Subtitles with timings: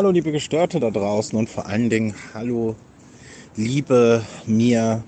[0.00, 2.74] hallo liebe Gestörte da draußen und vor allen Dingen hallo
[3.54, 5.04] liebe mir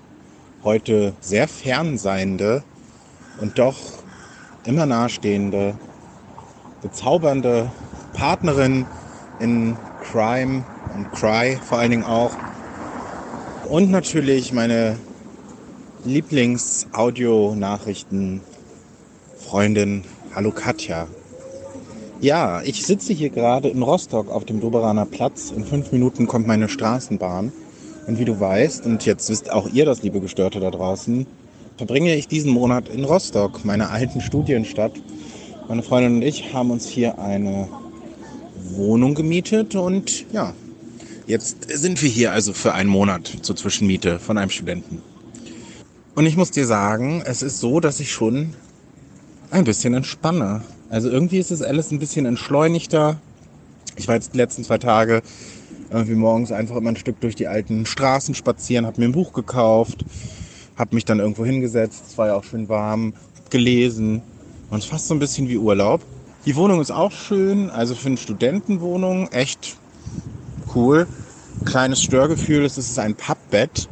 [0.63, 2.61] heute sehr fernseiende
[3.41, 3.75] und doch
[4.67, 5.75] immer nahestehende,
[6.83, 7.71] bezaubernde
[8.13, 8.85] Partnerin
[9.39, 12.35] in Crime und Cry vor allen Dingen auch.
[13.67, 14.99] Und natürlich meine
[16.05, 18.41] Lieblings-Audio-Nachrichten
[19.39, 20.03] Freundin,
[20.35, 21.07] hallo Katja.
[22.21, 25.51] Ja, ich sitze hier gerade in Rostock auf dem Doberaner Platz.
[25.51, 27.51] In fünf Minuten kommt meine Straßenbahn.
[28.07, 31.25] Und wie du weißt, und jetzt wisst auch ihr das, liebe Gestörte da draußen,
[31.77, 34.93] verbringe ich diesen Monat in Rostock, meiner alten Studienstadt.
[35.67, 37.67] Meine Freundin und ich haben uns hier eine
[38.71, 40.53] Wohnung gemietet und ja,
[41.27, 45.01] jetzt sind wir hier also für einen Monat zur Zwischenmiete von einem Studenten.
[46.15, 48.53] Und ich muss dir sagen, es ist so, dass ich schon
[49.49, 50.61] ein bisschen entspanne.
[50.89, 53.19] Also irgendwie ist es alles ein bisschen entschleunigter.
[53.95, 55.21] Ich war jetzt die letzten zwei Tage
[55.91, 59.33] irgendwie morgens einfach immer ein Stück durch die alten Straßen spazieren, habe mir ein Buch
[59.33, 60.03] gekauft,
[60.75, 63.13] habe mich dann irgendwo hingesetzt, es war ja auch schön warm,
[63.51, 64.21] gelesen
[64.71, 66.01] und es fast so ein bisschen wie Urlaub.
[66.45, 69.77] Die Wohnung ist auch schön, also für eine Studentenwohnung echt
[70.75, 71.07] cool.
[71.63, 73.87] Kleines Störgefühl ist, es ist ein Pappbett.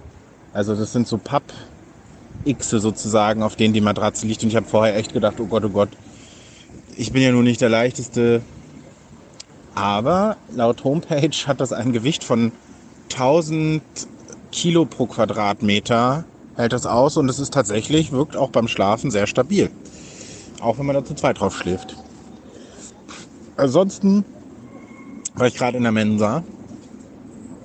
[0.52, 4.44] Also das sind so Papp-Xe sozusagen, auf denen die Matratze liegt.
[4.44, 5.90] Und ich habe vorher echt gedacht, oh Gott, oh Gott,
[6.98, 8.42] ich bin ja nun nicht der leichteste,
[9.76, 12.52] aber laut Homepage hat das ein Gewicht von
[13.12, 13.82] 1000
[14.52, 16.26] Kilo pro Quadratmeter,
[16.56, 19.70] hält das aus und es ist tatsächlich, wirkt auch beim Schlafen sehr stabil.
[20.62, 21.96] Auch wenn man da zu zweit drauf schläft.
[23.58, 24.26] Ansonsten
[25.36, 26.44] war ich gerade in der Mensa,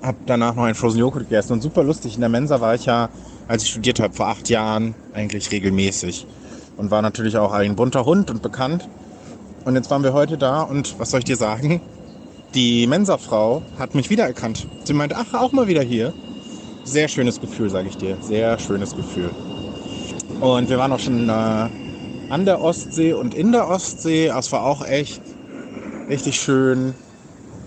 [0.01, 2.15] habe danach noch einen Frozen Joghurt gegessen und super lustig.
[2.15, 3.09] In der Mensa war ich ja,
[3.47, 6.25] als ich studiert habe, vor acht Jahren eigentlich regelmäßig
[6.77, 8.87] und war natürlich auch ein bunter Hund und bekannt.
[9.67, 11.81] Und jetzt waren wir heute da und was soll ich dir sagen?
[12.55, 14.65] Die Mensa-Frau hat mich wiedererkannt.
[14.85, 16.13] Sie meinte, ach, auch mal wieder hier.
[16.85, 18.15] Sehr schönes Gefühl, sage ich dir.
[18.21, 19.29] Sehr schönes Gefühl.
[20.39, 24.29] Und wir waren auch schon äh, an der Ostsee und in der Ostsee.
[24.29, 25.21] Das war auch echt
[26.07, 26.93] richtig schön.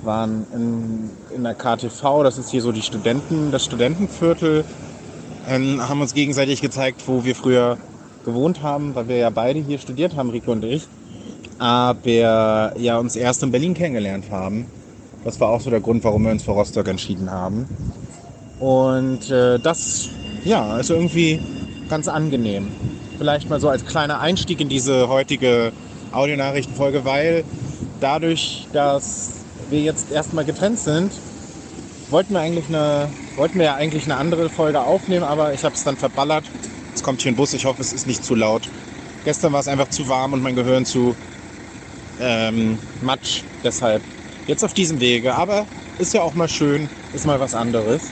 [0.03, 4.65] Waren in, in der KTV, das ist hier so die Studenten, das Studentenviertel.
[5.47, 7.77] Ähm, haben uns gegenseitig gezeigt, wo wir früher
[8.25, 10.89] gewohnt haben, weil wir ja beide hier studiert haben, Rico und ich
[11.61, 14.67] aber ja uns erst in Berlin kennengelernt haben.
[15.25, 17.69] Das war auch so der Grund, warum wir uns für Rostock entschieden haben.
[18.59, 20.09] Und äh, das,
[20.43, 21.39] ja, ist irgendwie
[21.91, 22.69] ganz angenehm.
[23.19, 25.73] Vielleicht mal so als kleiner Einstieg in diese heutige
[26.13, 27.45] Audionachrichtenfolge, weil
[28.01, 29.33] dadurch, dass
[29.69, 31.13] wir jetzt erstmal getrennt sind,
[32.09, 35.75] wollten wir eigentlich eine, wollten wir ja eigentlich eine andere Folge aufnehmen, aber ich habe
[35.75, 36.45] es dann verballert.
[36.95, 38.63] Es kommt hier ein Bus, ich hoffe, es ist nicht zu laut.
[39.27, 41.15] Gestern war es einfach zu warm und mein Gehirn zu
[42.21, 43.43] ähm, Matsch.
[43.65, 44.03] Deshalb
[44.47, 45.35] jetzt auf diesem Wege.
[45.35, 45.67] Aber
[45.99, 48.03] ist ja auch mal schön, ist mal was anderes.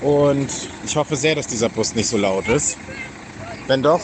[0.00, 0.48] Und
[0.84, 2.76] ich hoffe sehr, dass dieser Bus nicht so laut ist.
[3.66, 4.00] Wenn doch,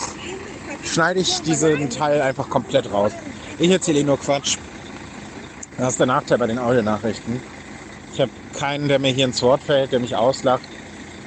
[0.85, 3.13] schneide ich diesen Teil einfach komplett raus.
[3.59, 4.59] Ich erzähle eh nur Quatsch.
[5.79, 7.41] Das ist der Nachteil bei den Audionachrichten.
[8.13, 10.63] Ich habe keinen, der mir hier ins Wort fällt, der mich auslacht,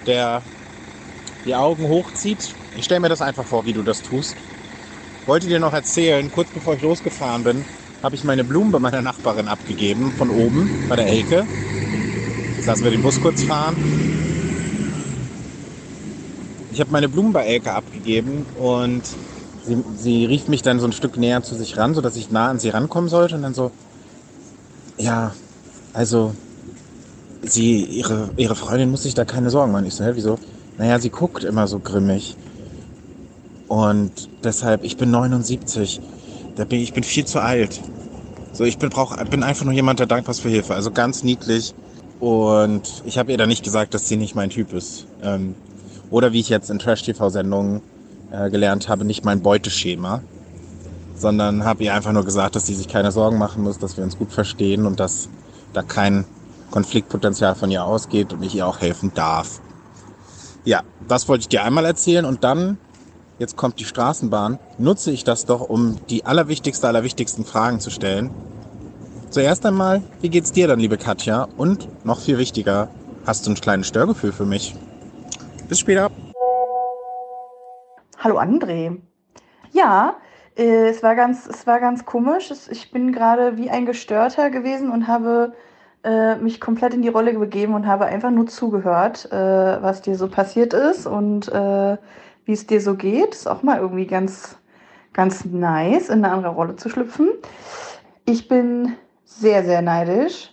[0.05, 0.41] der
[1.45, 2.53] die Augen hochzieht.
[2.77, 4.35] Ich stelle mir das einfach vor, wie du das tust.
[5.25, 7.65] Wollte dir noch erzählen, kurz bevor ich losgefahren bin,
[8.03, 11.45] habe ich meine Blumen bei meiner Nachbarin abgegeben, von oben, bei der Elke.
[12.55, 13.75] Jetzt lassen wir den Bus kurz fahren.
[16.71, 19.03] Ich habe meine Blumen bei Elke abgegeben und
[19.65, 22.49] sie, sie rief mich dann so ein Stück näher zu sich ran, sodass ich nah
[22.49, 23.71] an sie rankommen sollte und dann so,
[24.97, 25.33] ja,
[25.93, 26.33] also
[27.41, 29.85] sie, ihre, ihre Freundin muss sich da keine Sorgen machen.
[29.85, 30.39] Ich so, hä, wieso?
[30.77, 32.37] Naja, sie guckt immer so grimmig.
[33.67, 36.01] Und deshalb, ich bin 79
[36.59, 37.79] da bin ich bin viel zu alt.
[38.51, 40.75] So, ich bin, brauch, bin einfach nur jemand, der dankbar ist für Hilfe.
[40.75, 41.73] Also ganz niedlich.
[42.19, 45.07] Und ich habe ihr dann nicht gesagt, dass sie nicht mein Typ ist.
[45.23, 45.55] Ähm,
[46.11, 47.79] oder wie ich jetzt in Trash-TV-Sendungen
[48.31, 50.21] äh, gelernt habe, nicht mein Beuteschema.
[51.15, 54.03] Sondern habe ihr einfach nur gesagt, dass sie sich keine Sorgen machen muss, dass wir
[54.03, 55.29] uns gut verstehen und dass
[55.71, 56.25] da kein
[56.71, 59.61] Konfliktpotenzial von ihr ausgeht und ich ihr auch helfen darf.
[60.65, 62.77] Ja, das wollte ich dir einmal erzählen und dann
[63.39, 68.29] jetzt kommt die Straßenbahn, nutze ich das doch, um die allerwichtigsten, allerwichtigsten Fragen zu stellen.
[69.29, 71.47] Zuerst einmal, wie geht's dir dann, liebe Katja?
[71.57, 72.89] Und noch viel wichtiger,
[73.25, 74.75] hast du ein kleines Störgefühl für mich?
[75.67, 76.11] Bis später.
[78.17, 78.97] Hallo André.
[79.71, 80.15] Ja,
[80.57, 82.51] äh, es war ganz, es war ganz komisch.
[82.69, 85.53] Ich bin gerade wie ein Gestörter gewesen und habe
[86.03, 89.35] äh, mich komplett in die Rolle begeben und habe einfach nur zugehört, äh,
[89.81, 91.97] was dir so passiert ist und äh,
[92.49, 93.35] wie es dir so geht.
[93.35, 94.57] Ist auch mal irgendwie ganz,
[95.13, 97.29] ganz nice, in eine andere Rolle zu schlüpfen.
[98.25, 100.51] Ich bin sehr, sehr neidisch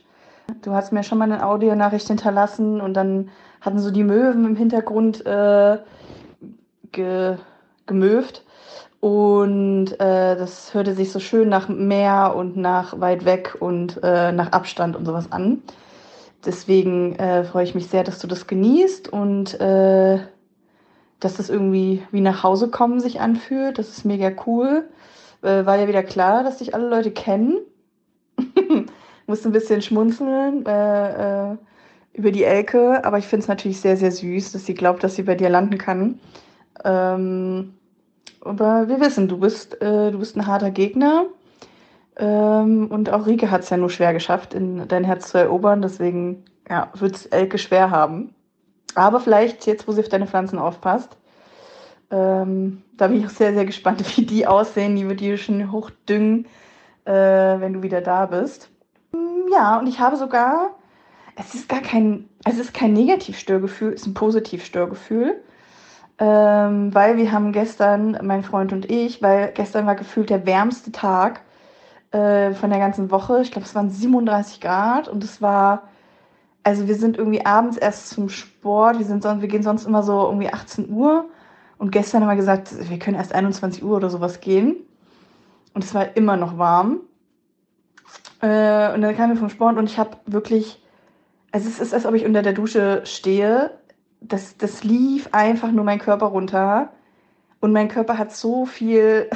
[0.62, 4.56] Du hast mir schon mal eine Audionachricht hinterlassen und dann hatten so die Möwen im
[4.56, 5.78] Hintergrund äh,
[6.92, 7.36] ge
[7.86, 8.44] gemöft.
[9.00, 14.32] Und äh, das hörte sich so schön nach Meer und nach weit weg und äh,
[14.32, 15.62] nach Abstand und sowas an.
[16.44, 20.18] Deswegen äh, freue ich mich sehr, dass du das genießt und äh,
[21.20, 23.78] dass das irgendwie wie nach Hause kommen sich anfühlt.
[23.78, 24.88] Das ist mega cool.
[25.42, 27.58] Äh, war ja wieder klar, dass dich alle Leute kennen.
[29.26, 31.56] Musste ein bisschen schmunzeln äh, äh,
[32.12, 35.16] über die Elke, aber ich finde es natürlich sehr, sehr süß, dass sie glaubt, dass
[35.16, 36.20] sie bei dir landen kann.
[36.84, 37.74] Ähm,
[38.40, 41.26] aber wir wissen, du bist, äh, du bist ein harter Gegner.
[42.16, 45.82] Ähm, und auch Rike hat es ja nur schwer geschafft, in dein Herz zu erobern.
[45.82, 48.34] Deswegen ja, wird es Elke schwer haben.
[48.96, 51.16] Aber vielleicht jetzt, wo sie auf deine Pflanzen aufpasst,
[52.10, 54.96] ähm, da bin ich auch sehr, sehr gespannt, wie die aussehen.
[54.96, 56.46] Die wird die schon hochdüngen,
[57.04, 58.70] äh, wenn du wieder da bist.
[59.52, 60.70] Ja, und ich habe sogar,
[61.36, 65.42] es ist gar kein, es ist kein Negativstörgefühl, es ist ein Positivstörgefühl.
[66.18, 70.90] Ähm, weil wir haben gestern, mein Freund und ich, weil gestern war gefühlt der wärmste
[70.90, 71.42] Tag
[72.12, 73.42] äh, von der ganzen Woche.
[73.42, 75.82] Ich glaube, es waren 37 Grad und es war
[76.66, 80.02] also wir sind irgendwie abends erst zum Sport, wir, sind sonst, wir gehen sonst immer
[80.02, 81.26] so irgendwie 18 Uhr
[81.78, 84.74] und gestern haben wir gesagt, wir können erst 21 Uhr oder sowas gehen
[85.74, 87.02] und es war immer noch warm.
[88.40, 90.82] Äh, und dann kamen wir vom Sport und ich habe wirklich,
[91.52, 93.70] also es ist, als ob ich unter der Dusche stehe.
[94.20, 96.90] Das, das lief einfach nur mein Körper runter
[97.60, 99.30] und mein Körper hat so viel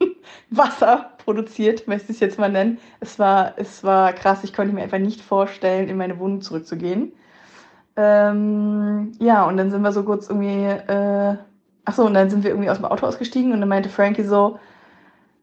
[0.50, 2.78] Wasser produziert, möchte ich es jetzt mal nennen.
[3.00, 7.12] Es war, es war krass, ich konnte mir einfach nicht vorstellen, in meine Wohnung zurückzugehen.
[7.96, 11.36] Ähm, ja, und dann sind wir so kurz irgendwie, äh,
[11.84, 14.22] ach so, und dann sind wir irgendwie aus dem Auto ausgestiegen und dann meinte Frankie
[14.22, 14.58] so,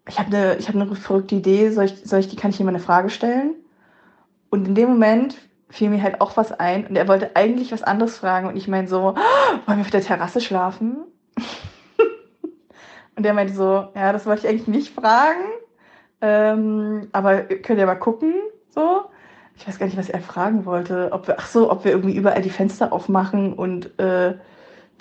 [0.10, 2.68] ich habe eine hab ne verrückte Idee, soll ich, soll ich, die kann ich ihm
[2.68, 3.54] eine Frage stellen?
[4.50, 5.38] Und in dem Moment
[5.70, 8.68] fiel mir halt auch was ein und er wollte eigentlich was anderes fragen und ich
[8.68, 10.98] meine so, oh, wollen wir auf der Terrasse schlafen?
[13.18, 15.40] Und der meinte so, ja, das wollte ich eigentlich nicht fragen,
[16.22, 18.34] ähm, aber könnt ihr mal gucken,
[18.70, 19.02] so.
[19.58, 21.10] Ich weiß gar nicht, was er fragen wollte.
[21.12, 24.36] Ob wir, ach so, ob wir irgendwie überall die Fenster aufmachen und äh,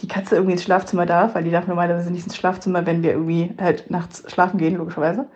[0.01, 3.13] die Katze irgendwie ins Schlafzimmer darf, weil die darf normalerweise nicht ins Schlafzimmer, wenn wir
[3.13, 5.27] irgendwie halt nachts schlafen gehen, logischerweise.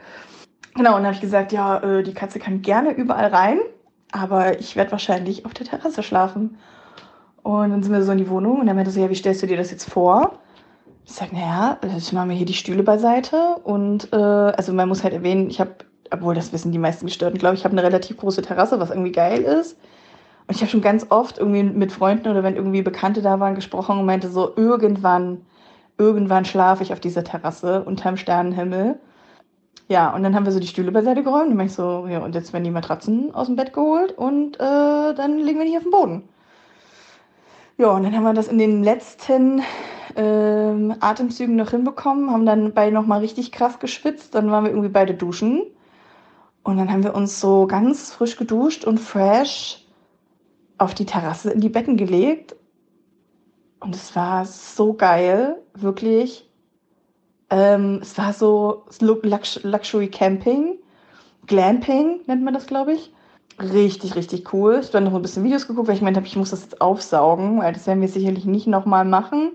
[0.74, 3.58] Genau, und dann habe ich gesagt, ja, äh, die Katze kann gerne überall rein,
[4.12, 6.58] aber ich werde wahrscheinlich auf der Terrasse schlafen.
[7.42, 9.42] Und dann sind wir so in die Wohnung und er meinte so, ja, wie stellst
[9.42, 10.38] du dir das jetzt vor?
[11.08, 15.02] Ich sage, naja, ich mache mir hier die Stühle beiseite und äh, also man muss
[15.02, 15.70] halt erwähnen, ich habe,
[16.10, 19.12] obwohl das wissen die meisten Gestörten, glaube ich, habe eine relativ große Terrasse, was irgendwie
[19.12, 19.78] geil ist.
[20.46, 23.54] Und ich habe schon ganz oft irgendwie mit Freunden oder wenn irgendwie Bekannte da waren
[23.54, 25.46] gesprochen und meinte so, irgendwann,
[25.96, 29.00] irgendwann schlafe ich auf dieser Terrasse unterm Sternenhimmel.
[29.88, 32.18] Ja, und dann haben wir so die Stühle beiseite geräumt und dann ich so, ja,
[32.18, 35.76] und jetzt werden die Matratzen aus dem Bett geholt und äh, dann legen wir die
[35.78, 36.28] auf den Boden.
[37.78, 39.62] Ja, und dann haben wir das in den letzten
[40.18, 44.34] ähm, Atemzügen noch hinbekommen, haben dann beide nochmal richtig krass geschwitzt.
[44.34, 45.62] Dann waren wir irgendwie beide duschen.
[46.64, 49.86] Und dann haben wir uns so ganz frisch geduscht und fresh
[50.76, 52.56] auf die Terrasse in die Betten gelegt.
[53.78, 56.50] Und es war so geil, wirklich.
[57.48, 60.78] Ähm, es war so Lux Luxury Camping,
[61.46, 63.12] Glamping nennt man das, glaube ich.
[63.60, 64.78] Richtig, richtig cool.
[64.80, 66.80] Ich habe dann noch ein bisschen Videos geguckt, weil ich meinte, ich muss das jetzt
[66.80, 69.52] aufsaugen, weil das werden wir sicherlich nicht nochmal machen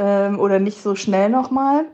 [0.00, 1.84] ähm, oder nicht so schnell nochmal.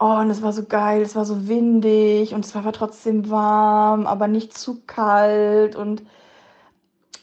[0.00, 4.06] Oh, und es war so geil, es war so windig und es war trotzdem warm,
[4.06, 6.02] aber nicht zu kalt und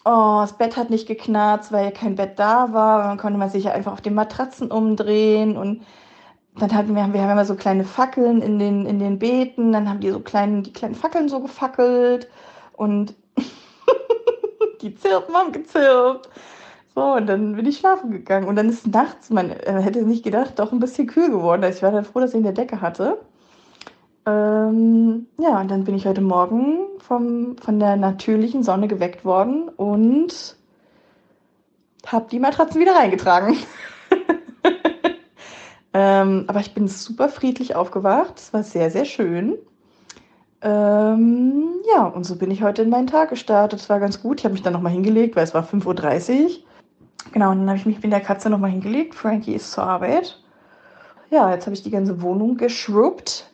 [0.05, 3.03] oh, das Bett hat nicht geknarzt, weil ja kein Bett da war.
[3.03, 5.83] Dann konnte man sich ja einfach auf den Matratzen umdrehen und
[6.55, 9.89] dann hatten wir, wir haben immer so kleine Fackeln in den, in den Beeten, dann
[9.89, 12.29] haben die so kleinen, die kleinen Fackeln so gefackelt
[12.73, 13.15] und
[14.81, 16.29] die Zirpen haben gezirpt.
[16.93, 18.47] So, und dann bin ich schlafen gegangen.
[18.47, 21.63] Und dann ist nachts, man hätte nicht gedacht, doch ein bisschen kühl geworden.
[21.63, 23.19] Ich war dann froh, dass ich eine Decke hatte.
[24.25, 29.69] Ähm, ja, und dann bin ich heute Morgen vom, von der natürlichen Sonne geweckt worden
[29.69, 30.55] und
[32.05, 33.57] habe die Matratzen wieder reingetragen.
[35.93, 38.37] ähm, aber ich bin super friedlich aufgewacht.
[38.37, 39.57] Es war sehr, sehr schön.
[40.61, 41.63] Ähm,
[41.95, 43.79] ja, und so bin ich heute in meinen Tag gestartet.
[43.79, 44.39] Es war ganz gut.
[44.39, 46.49] Ich habe mich dann nochmal hingelegt, weil es war 5.30 Uhr.
[47.31, 49.15] Genau, und dann habe ich mich mit der Katze nochmal hingelegt.
[49.15, 50.39] Frankie ist zur Arbeit.
[51.29, 53.49] Ja, jetzt habe ich die ganze Wohnung geschrubbt.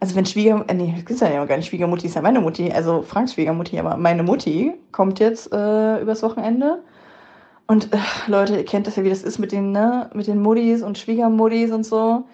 [0.00, 0.64] Also wenn Schwieger...
[0.68, 2.72] Äh, nee, das ist ja gar nicht Schwiegermutti, ist ja meine Mutti.
[2.72, 6.82] Also Franks Schwiegermutti, aber meine Mutti kommt jetzt äh, übers Wochenende.
[7.66, 10.40] Und äh, Leute, ihr kennt das ja, wie das ist mit den, ne, mit den
[10.40, 12.24] Muttis und Schwiegermuttis und so.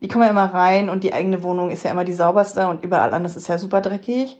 [0.00, 2.84] Die kommen ja immer rein und die eigene Wohnung ist ja immer die sauberste und
[2.84, 4.38] überall anders ist ja super dreckig.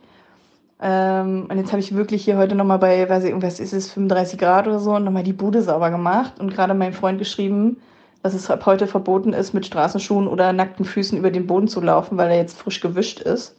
[0.80, 3.92] Ähm, und jetzt habe ich wirklich hier heute nochmal bei, weiß ich, irgendwas ist es,
[3.92, 7.78] 35 Grad oder so, nochmal die Bude sauber gemacht und gerade meinem Freund geschrieben,
[8.22, 11.80] dass es ab heute verboten ist, mit Straßenschuhen oder nackten Füßen über den Boden zu
[11.80, 13.56] laufen, weil er jetzt frisch gewischt ist.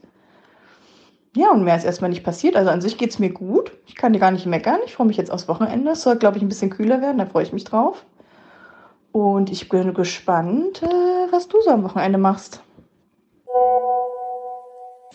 [1.36, 2.56] Ja, und mehr ist erstmal nicht passiert.
[2.56, 3.72] Also an sich geht es mir gut.
[3.86, 4.80] Ich kann dir gar nicht meckern.
[4.86, 5.92] Ich freue mich jetzt aufs Wochenende.
[5.92, 7.18] Es soll, glaube ich, ein bisschen kühler werden.
[7.18, 8.06] Da freue ich mich drauf.
[9.12, 12.62] Und ich bin gespannt, äh, was du so am Wochenende machst.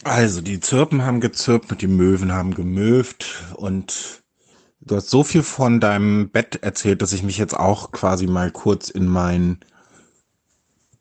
[0.02, 4.22] Also, die Zirpen haben gezirpt und die Möwen haben gemöft und
[4.80, 8.50] du hast so viel von deinem Bett erzählt, dass ich mich jetzt auch quasi mal
[8.50, 9.58] kurz in mein,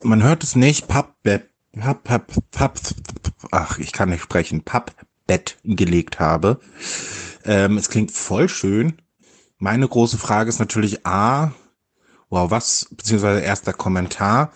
[0.03, 2.79] man hört es nicht, Pappbett, Papp, Papp, Papp,
[3.51, 6.59] ach, ich kann nicht sprechen, Pappbett gelegt habe.
[7.45, 9.01] Ähm, es klingt voll schön.
[9.57, 11.53] Meine große Frage ist natürlich A,
[12.29, 14.51] wow, was, beziehungsweise erster Kommentar,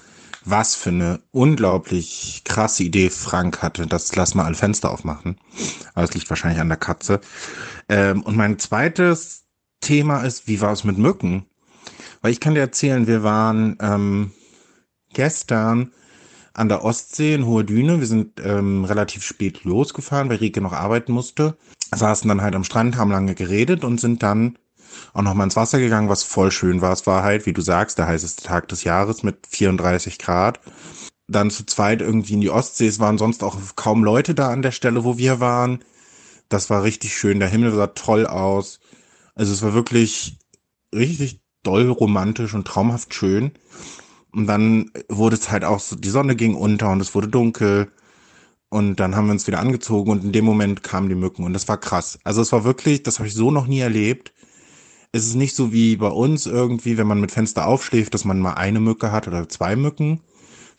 [0.45, 5.37] was für eine unglaublich krasse Idee Frank hatte, das lass mal alle Fenster aufmachen.
[5.93, 7.21] Aber es liegt wahrscheinlich an der Katze.
[7.89, 9.45] Ähm, und mein zweites
[9.81, 11.45] Thema ist, wie war es mit Mücken?
[12.21, 14.31] Weil ich kann dir erzählen, wir waren ähm,
[15.13, 15.91] gestern
[16.53, 17.99] an der Ostsee in Hohe Düne.
[17.99, 21.57] Wir sind ähm, relativ spät losgefahren, weil Rike noch arbeiten musste.
[21.93, 24.57] Saßen dann halt am Strand, haben lange geredet und sind dann
[25.13, 26.93] auch nochmal ins Wasser gegangen, was voll schön war.
[26.93, 30.59] Es war halt, wie du sagst, der heißeste Tag des Jahres mit 34 Grad.
[31.27, 32.87] Dann zu zweit irgendwie in die Ostsee.
[32.87, 35.79] Es waren sonst auch kaum Leute da an der Stelle, wo wir waren.
[36.49, 37.39] Das war richtig schön.
[37.39, 38.79] Der Himmel sah toll aus.
[39.35, 40.37] Also es war wirklich
[40.93, 43.53] richtig doll romantisch und traumhaft schön.
[44.31, 47.91] Und dann wurde es halt auch so, die Sonne ging unter und es wurde dunkel.
[48.69, 51.53] Und dann haben wir uns wieder angezogen und in dem Moment kamen die Mücken und
[51.53, 52.17] das war krass.
[52.23, 54.33] Also es war wirklich, das habe ich so noch nie erlebt
[55.13, 58.39] es ist nicht so wie bei uns irgendwie, wenn man mit Fenster aufschläft, dass man
[58.39, 60.21] mal eine Mücke hat oder zwei Mücken,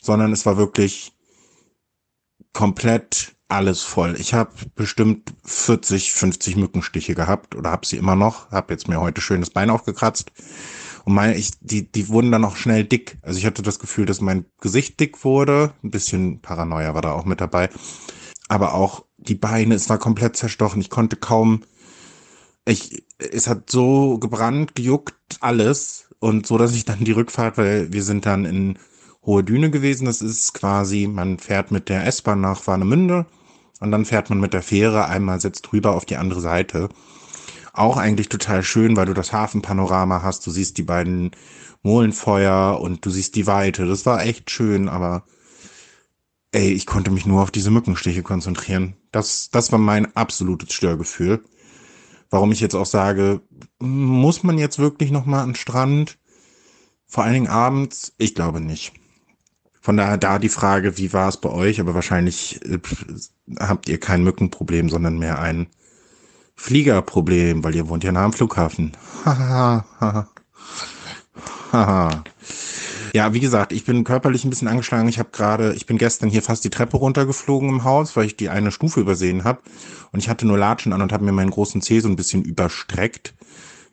[0.03, 1.13] sondern es war wirklich
[2.53, 4.17] komplett alles voll.
[4.19, 8.51] Ich habe bestimmt 40, 50 Mückenstiche gehabt oder habe sie immer noch.
[8.51, 10.33] Habe jetzt mir heute schön das Bein aufgekratzt
[11.05, 13.19] und meine ich, die die wurden dann auch schnell dick.
[13.23, 15.73] Also ich hatte das Gefühl, dass mein Gesicht dick wurde.
[15.85, 17.71] Ein bisschen Paranoia war da auch mit dabei,
[18.49, 19.77] aber auch die Beine.
[19.77, 20.81] Es war komplett zerstochen.
[20.81, 21.63] Ich konnte kaum
[22.67, 26.09] ich, es hat so gebrannt, gejuckt, alles.
[26.19, 28.79] Und so, dass ich dann die Rückfahrt, weil wir sind dann in
[29.25, 30.07] Hohe Düne gewesen.
[30.07, 33.27] Das ist quasi, man fährt mit der S-Bahn nach Warnemünde
[33.81, 36.89] und dann fährt man mit der Fähre einmal setzt drüber auf die andere Seite.
[37.73, 40.47] Auch eigentlich total schön, weil du das Hafenpanorama hast.
[40.47, 41.33] Du siehst die beiden
[41.83, 43.87] Molenfeuer und du siehst die Weite.
[43.87, 45.25] Das war echt schön, aber
[46.53, 48.97] ey, ich konnte mich nur auf diese Mückenstiche konzentrieren.
[49.11, 51.43] Das, das war mein absolutes Störgefühl.
[52.35, 53.43] Warum ich jetzt auch sage,
[53.79, 56.19] muss man jetzt wirklich nochmal an den Strand?
[57.07, 58.13] Vor allen Dingen abends?
[58.19, 58.93] Ich glaube nicht.
[59.81, 61.79] Von daher da die Frage, wie war es bei euch?
[61.79, 62.81] Aber wahrscheinlich äh,
[63.61, 65.69] habt ihr kein Mückenproblem, sondern mehr ein
[66.57, 68.97] Fliegerproblem, weil ihr wohnt ja nah am Flughafen.
[69.25, 70.27] Haha.
[71.71, 72.25] Haha.
[73.15, 75.09] Ja, wie gesagt, ich bin körperlich ein bisschen angeschlagen.
[75.09, 78.37] Ich habe gerade, ich bin gestern hier fast die Treppe runtergeflogen im Haus, weil ich
[78.37, 79.63] die eine Stufe übersehen habe.
[80.11, 82.43] Und ich hatte nur Latschen an und habe mir meinen großen Zeh so ein bisschen
[82.43, 83.35] überstreckt.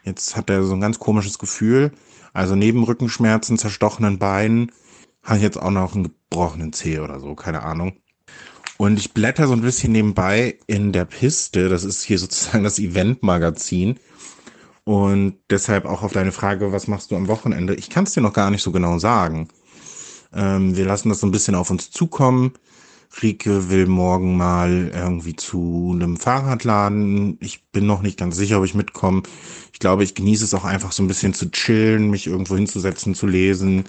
[0.04, 1.92] Jetzt hat er so ein ganz komisches Gefühl.
[2.34, 4.72] Also neben Rückenschmerzen, zerstochenen Beinen,
[5.22, 7.94] habe ich jetzt auch noch einen gebrochenen Zeh oder so, keine Ahnung.
[8.78, 11.70] Und ich blätter so ein bisschen nebenbei in der Piste.
[11.70, 14.00] Das ist hier sozusagen das Event-Magazin.
[14.92, 17.74] Und deshalb auch auf deine Frage, was machst du am Wochenende?
[17.76, 19.48] Ich kann es dir noch gar nicht so genau sagen.
[20.34, 22.56] Ähm, wir lassen das so ein bisschen auf uns zukommen.
[23.24, 27.38] Rike will morgen mal irgendwie zu einem Fahrradladen.
[27.40, 29.24] Ich bin noch nicht ganz sicher, ob ich mitkomme.
[29.72, 33.16] Ich glaube, ich genieße es auch einfach so ein bisschen zu chillen, mich irgendwo hinzusetzen,
[33.16, 33.86] zu lesen.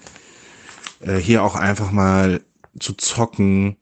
[1.01, 2.39] Äh, hier auch einfach mal
[2.79, 3.75] zu zocken.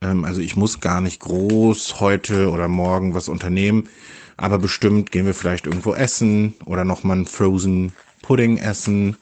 [0.00, 3.90] Ähm, also ich muss gar nicht groß heute oder morgen was unternehmen.
[4.36, 9.16] Aber bestimmt gehen wir vielleicht irgendwo essen oder nochmal einen Frozen Pudding essen.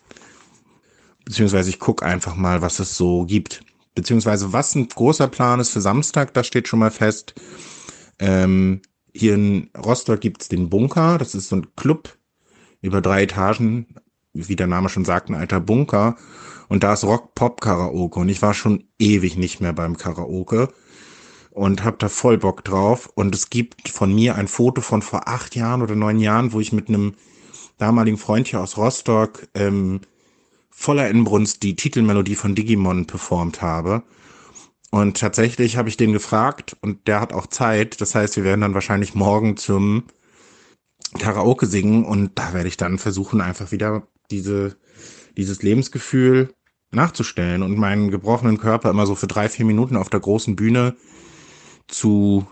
[1.24, 3.62] Beziehungsweise ich gucke einfach mal, was es so gibt.
[3.94, 7.34] Beziehungsweise was ein großer Plan ist für Samstag, das steht schon mal fest.
[8.18, 11.18] Ähm, hier in Rostock gibt's den Bunker.
[11.18, 12.16] Das ist so ein Club
[12.80, 13.86] über drei Etagen,
[14.32, 16.16] wie der Name schon sagt, ein alter Bunker.
[16.68, 18.18] Und da ist Rock-Pop-Karaoke.
[18.18, 20.70] Und ich war schon ewig nicht mehr beim Karaoke
[21.54, 23.08] und habe da voll Bock drauf.
[23.14, 26.60] Und es gibt von mir ein Foto von vor acht Jahren oder neun Jahren, wo
[26.60, 27.14] ich mit einem
[27.78, 30.00] damaligen Freund hier aus Rostock ähm,
[30.68, 34.02] voller Inbrunst die Titelmelodie von Digimon performt habe.
[34.90, 38.00] Und tatsächlich habe ich den gefragt und der hat auch Zeit.
[38.00, 40.04] Das heißt, wir werden dann wahrscheinlich morgen zum
[41.18, 44.76] Karaoke singen und da werde ich dann versuchen, einfach wieder diese,
[45.36, 46.52] dieses Lebensgefühl
[46.90, 50.96] nachzustellen und meinen gebrochenen Körper immer so für drei, vier Minuten auf der großen Bühne
[51.88, 52.46] zu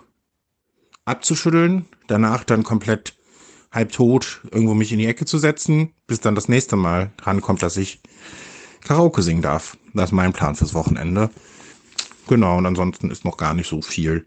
[1.04, 3.14] abzuschütteln, danach dann komplett
[3.72, 7.62] halb tot irgendwo mich in die Ecke zu setzen, bis dann das nächste Mal rankommt,
[7.62, 8.00] dass ich
[8.82, 9.76] Karaoke singen darf.
[9.94, 11.30] Das ist mein Plan fürs Wochenende.
[12.28, 14.24] Genau, und ansonsten ist noch gar nicht so viel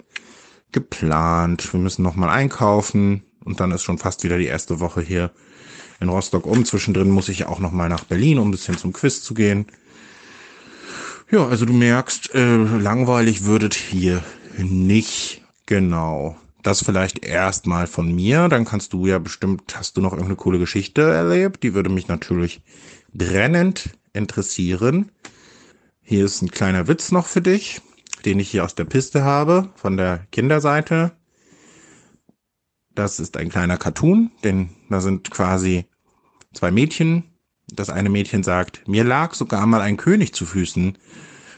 [0.71, 1.71] geplant.
[1.71, 5.31] Wir müssen noch mal einkaufen und dann ist schon fast wieder die erste Woche hier
[5.99, 6.65] in Rostock um.
[6.65, 9.67] Zwischendrin muss ich auch noch mal nach Berlin, um ein bisschen zum Quiz zu gehen.
[11.31, 14.23] Ja, also du merkst, äh, langweilig wird hier
[14.63, 16.37] nicht genau.
[16.63, 20.57] Das vielleicht erstmal von mir, dann kannst du ja bestimmt, hast du noch irgendeine coole
[20.57, 22.61] Geschichte erlebt, die würde mich natürlich
[23.13, 25.11] brennend interessieren.
[26.01, 27.81] Hier ist ein kleiner Witz noch für dich,
[28.25, 31.11] den ich hier aus der Piste habe, von der Kinderseite.
[32.95, 35.85] Das ist ein kleiner Cartoon, denn da sind quasi
[36.53, 37.23] zwei Mädchen.
[37.67, 40.97] Das eine Mädchen sagt, mir lag sogar mal ein König zu Füßen.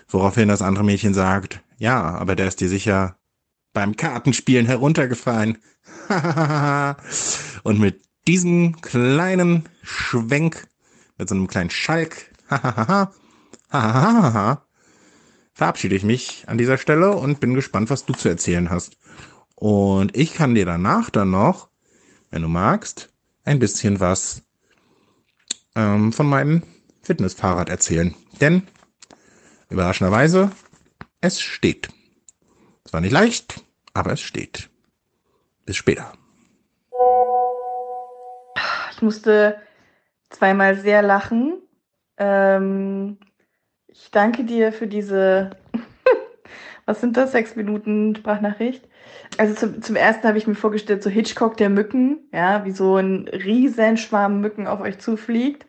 [0.08, 3.18] Woraufhin das andere Mädchen sagt, ja, aber der ist dir sicher
[3.74, 5.58] beim Kartenspielen heruntergefallen.
[7.64, 10.68] Und mit diesem kleinen Schwenk,
[11.18, 12.32] mit so einem kleinen Schalk,
[15.54, 18.98] verabschiede ich mich an dieser Stelle und bin gespannt, was du zu erzählen hast.
[19.56, 21.70] Und ich kann dir danach dann noch,
[22.30, 23.12] wenn du magst,
[23.44, 24.44] ein bisschen was
[25.76, 26.64] ähm, von meinem
[27.02, 28.14] Fitnessfahrrad erzählen.
[28.40, 28.64] Denn,
[29.70, 30.52] überraschenderweise,
[31.22, 31.90] es steht.
[32.86, 33.62] Es war nicht leicht,
[33.94, 34.70] aber es steht.
[35.66, 36.14] Bis später.
[38.92, 39.62] Ich musste
[40.30, 41.62] zweimal sehr lachen.
[42.18, 43.18] Ähm,
[43.88, 45.52] ich danke dir für diese,
[46.86, 48.88] was sind das, sechs Minuten Sprachnachricht.
[49.38, 52.96] Also zum, zum ersten habe ich mir vorgestellt, so Hitchcock der Mücken, ja, wie so
[52.96, 55.66] ein riesen Schwarm Mücken auf euch zufliegt.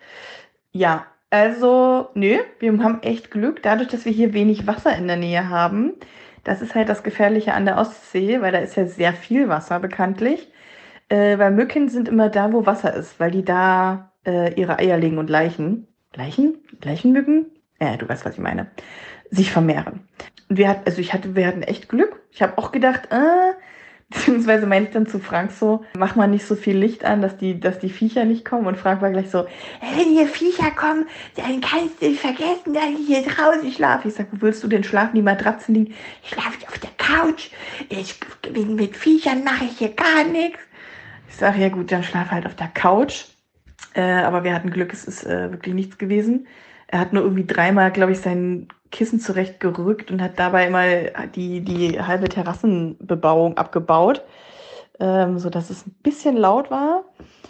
[0.71, 5.17] Ja, also, nö, wir haben echt Glück, dadurch, dass wir hier wenig Wasser in der
[5.17, 5.95] Nähe haben.
[6.45, 9.81] Das ist halt das Gefährliche an der Ostsee, weil da ist ja sehr viel Wasser
[9.81, 10.49] bekanntlich.
[11.11, 14.99] Äh, weil Mücken sind immer da, wo Wasser ist, weil die da äh, ihre Eier
[14.99, 15.89] legen und Leichen.
[16.15, 16.59] Leichen?
[16.83, 17.47] Leichenmücken?
[17.81, 18.69] Ja, du weißt, was ich meine.
[19.31, 20.09] Sich vermehren.
[20.49, 22.23] Und wir hatten, also ich hatte, wir hatten echt Glück.
[22.31, 23.53] Ich habe auch gedacht, äh,
[24.11, 27.61] beziehungsweise meinte dann zu Frank so, mach mal nicht so viel Licht an, dass die,
[27.61, 28.67] dass die Viecher nicht kommen.
[28.67, 29.47] Und Frank war gleich so,
[29.81, 34.09] wenn hier Viecher kommen, dann kannst du vergessen, dass ich hier draußen schlafe.
[34.09, 35.15] Ich sag, wo willst du denn schlafen?
[35.15, 35.95] Die Matratzen liegen.
[36.23, 37.51] Ich schlafe auf der Couch.
[37.91, 38.19] Ich,
[38.55, 40.59] mit Viechern mache ich hier gar nichts.
[41.29, 43.27] Ich sage, ja gut, dann schlaf halt auf der Couch.
[43.95, 46.47] Äh, aber wir hatten Glück, es ist äh, wirklich nichts gewesen.
[46.87, 51.61] Er hat nur irgendwie dreimal, glaube ich, sein Kissen zurechtgerückt und hat dabei mal die,
[51.61, 54.23] die halbe Terrassenbebauung abgebaut,
[55.01, 57.05] ähm, so dass es ein bisschen laut war.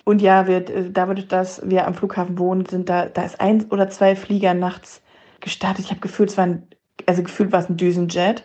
[0.04, 3.66] Und ja, wir, äh, dadurch, dass wir am Flughafen wohnen, sind da, da ist ein
[3.70, 5.02] oder zwei Flieger nachts
[5.40, 5.84] gestartet.
[5.84, 6.66] Ich habe gefühlt, es war ein,
[7.06, 8.44] also gefühlt war es ein Düsenjet.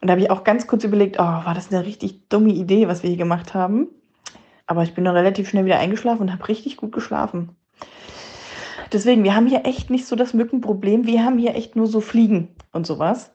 [0.00, 2.88] Und da habe ich auch ganz kurz überlegt, oh, war das eine richtig dumme Idee,
[2.88, 3.88] was wir hier gemacht haben.
[4.66, 7.56] Aber ich bin dann relativ schnell wieder eingeschlafen und habe richtig gut geschlafen.
[8.92, 11.06] Deswegen, wir haben hier echt nicht so das Mückenproblem.
[11.06, 13.32] Wir haben hier echt nur so Fliegen und sowas.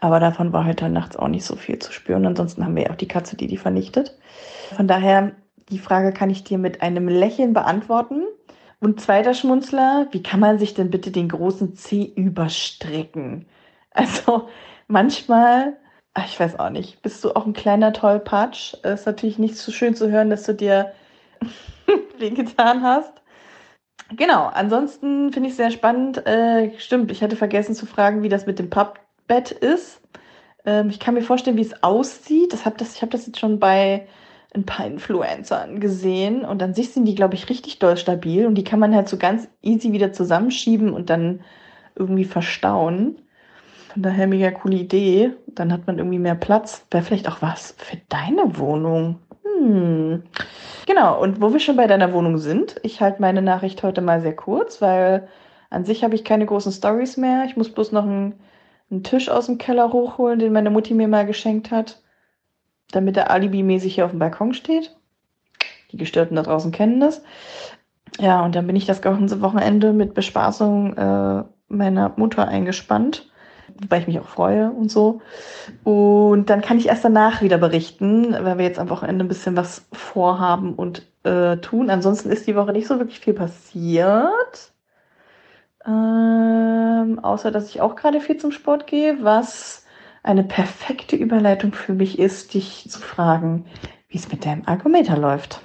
[0.00, 2.26] Aber davon war heute nachts auch nicht so viel zu spüren.
[2.26, 4.18] Ansonsten haben wir ja auch die Katze, die die vernichtet.
[4.76, 5.32] Von daher,
[5.70, 8.22] die Frage kann ich dir mit einem Lächeln beantworten.
[8.80, 13.46] Und zweiter Schmunzler, wie kann man sich denn bitte den großen C überstrecken?
[13.92, 14.48] Also
[14.88, 15.74] manchmal
[16.14, 17.02] Ach, ich weiß auch nicht.
[17.02, 18.74] Bist du auch ein kleiner Tollpatsch?
[18.84, 20.92] Ist natürlich nicht so schön zu hören, dass du dir
[22.18, 23.12] wehgetan hast.
[24.10, 26.26] Genau, ansonsten finde ich sehr spannend.
[26.26, 30.00] Äh, stimmt, ich hatte vergessen zu fragen, wie das mit dem Pappbett ist.
[30.64, 32.52] Ähm, ich kann mir vorstellen, wie es aussieht.
[32.52, 34.06] Das hab das, ich habe das jetzt schon bei
[34.54, 38.54] ein paar Influencern gesehen und an sich sind die, glaube ich, richtig doll stabil und
[38.54, 41.40] die kann man halt so ganz easy wieder zusammenschieben und dann
[41.96, 43.18] irgendwie verstauen.
[43.92, 45.32] Von daher mega coole Idee.
[45.46, 46.84] Dann hat man irgendwie mehr Platz.
[46.90, 49.20] Wäre vielleicht auch was für deine Wohnung.
[49.44, 50.22] Hm.
[50.86, 54.20] Genau, und wo wir schon bei deiner Wohnung sind, ich halte meine Nachricht heute mal
[54.20, 55.28] sehr kurz, weil
[55.70, 57.44] an sich habe ich keine großen Stories mehr.
[57.46, 58.34] Ich muss bloß noch einen,
[58.90, 62.02] einen Tisch aus dem Keller hochholen, den meine Mutti mir mal geschenkt hat,
[62.90, 64.96] damit er alibimäßig hier auf dem Balkon steht.
[65.92, 67.22] Die Gestörten da draußen kennen das.
[68.20, 73.30] Ja, und dann bin ich das ganze Wochenende mit Bespaßung äh, meiner Mutter eingespannt
[73.80, 75.20] wobei ich mich auch freue und so.
[75.82, 79.56] Und dann kann ich erst danach wieder berichten, weil wir jetzt am Wochenende ein bisschen
[79.56, 81.90] was vorhaben und äh, tun.
[81.90, 84.72] Ansonsten ist die Woche nicht so wirklich viel passiert.
[85.86, 89.84] Ähm, außer dass ich auch gerade viel zum Sport gehe, was
[90.22, 93.66] eine perfekte Überleitung für mich ist, dich zu fragen,
[94.08, 95.60] wie es mit deinem Argumenter läuft.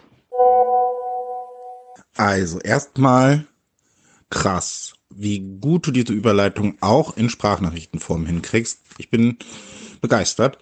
[2.17, 3.45] Also erstmal
[4.29, 8.79] krass wie gut du diese Überleitung auch in Sprachnachrichtenform hinkriegst.
[8.97, 9.37] Ich bin
[10.01, 10.57] begeistert.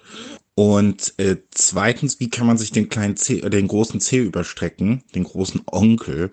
[0.55, 5.03] Und äh, zweitens, wie kann man sich den kleinen C, äh, den großen C überstrecken,
[5.13, 6.31] den großen Onkel,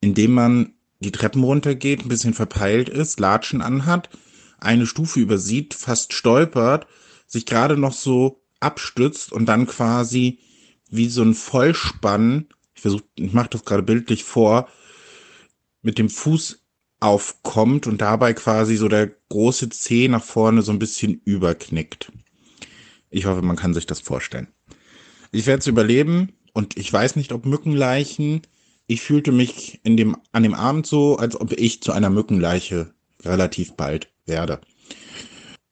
[0.00, 4.10] indem man die Treppen runtergeht, ein bisschen verpeilt ist, Latschen anhat,
[4.58, 6.88] eine Stufe übersieht, fast stolpert,
[7.26, 10.40] sich gerade noch so abstützt und dann quasi
[10.90, 14.68] wie so ein Vollspann, ich versuche, ich mache das gerade bildlich vor,
[15.82, 16.64] mit dem Fuß
[17.00, 22.12] aufkommt und dabei quasi so der große Zeh nach vorne so ein bisschen überknickt.
[23.10, 24.48] Ich hoffe, man kann sich das vorstellen.
[25.30, 28.42] Ich werde es überleben und ich weiß nicht, ob Mückenleichen.
[28.86, 32.92] Ich fühlte mich in dem, an dem Abend so, als ob ich zu einer Mückenleiche
[33.24, 34.60] relativ bald werde.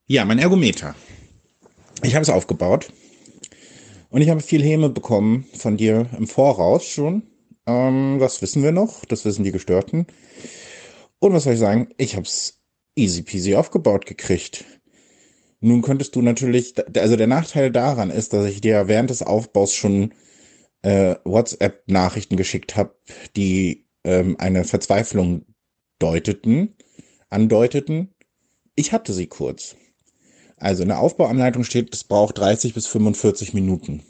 [0.06, 0.94] Ja, mein Ergometer.
[2.02, 2.92] Ich habe es aufgebaut
[4.10, 7.22] und ich habe viel Häme bekommen von dir im Voraus schon.
[7.66, 10.06] Ähm, das wissen wir noch, das wissen die Gestörten.
[11.18, 11.88] Und was soll ich sagen?
[11.96, 12.60] Ich habe es
[12.94, 14.64] easy peasy aufgebaut gekriegt.
[15.60, 19.74] Nun könntest du natürlich, also der Nachteil daran ist, dass ich dir während des Aufbaus
[19.74, 20.12] schon
[20.82, 22.94] äh, WhatsApp-Nachrichten geschickt habe,
[23.36, 25.46] die ähm, eine Verzweiflung
[25.98, 26.76] deuteten,
[27.30, 28.14] andeuteten.
[28.74, 29.76] Ich hatte sie kurz.
[30.58, 34.02] Also in der Aufbauanleitung steht, es braucht 30 bis 45 Minuten.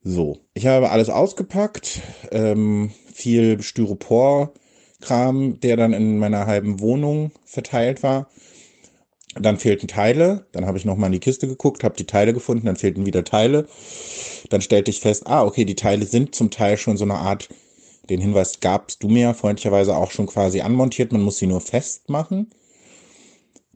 [0.00, 3.60] So, ich habe alles ausgepackt, ähm, viel
[4.98, 8.28] Styropor-Kram, der dann in meiner halben Wohnung verteilt war.
[9.34, 12.66] Dann fehlten Teile, dann habe ich nochmal in die Kiste geguckt, habe die Teile gefunden,
[12.66, 13.68] dann fehlten wieder Teile.
[14.50, 17.48] Dann stellte ich fest, ah, okay, die Teile sind zum Teil schon so eine Art,
[18.10, 22.50] den Hinweis gabst du mir freundlicherweise auch schon quasi anmontiert, man muss sie nur festmachen.